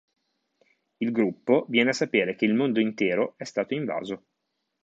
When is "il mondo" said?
2.45-2.79